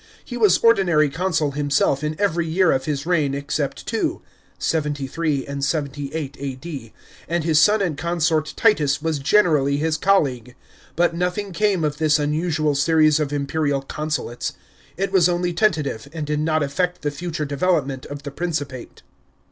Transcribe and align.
He 0.25 0.35
was 0.35 0.57
ordinary 0.57 1.11
consul 1.11 1.51
himself 1.51 2.03
in 2.03 2.19
every 2.19 2.47
year 2.47 2.71
of 2.71 2.85
his 2.85 3.05
reign 3.05 3.35
except 3.35 3.85
two 3.85 4.23
(73 4.57 5.45
and 5.45 5.63
78 5.63 6.35
A.D.), 6.39 6.91
and 7.27 7.43
his 7.43 7.59
son 7.59 7.83
and 7.83 7.95
consort 7.95 8.51
Titus 8.57 8.99
was 9.03 9.19
generally 9.19 9.77
his 9.77 9.97
colleague. 9.97 10.55
But 10.95 11.13
nothing 11.13 11.51
came 11.51 11.83
of 11.83 11.97
this 11.99 12.17
unusual 12.17 12.73
series 12.73 13.19
of 13.19 13.31
imperial 13.31 13.83
consulates. 13.83 14.53
It 14.97 15.11
was 15.11 15.29
only 15.29 15.53
tentative, 15.53 16.07
and 16.11 16.25
did 16.25 16.39
not 16.39 16.63
affect 16.63 17.03
the 17.03 17.11
future 17.11 17.45
development 17.45 18.07
of 18.07 18.23
the 18.23 18.31
Principate. 18.31 19.03